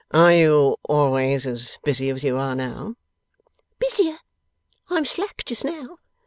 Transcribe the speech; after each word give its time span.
'Are 0.09 0.33
you 0.33 0.77
always 0.85 1.45
as 1.45 1.77
busy 1.83 2.09
as 2.09 2.23
you 2.23 2.35
are 2.35 2.55
now?' 2.55 2.95
'Busier. 3.77 4.17
I'm 4.89 5.05
slack 5.05 5.43
just 5.45 5.63
now. 5.63 5.99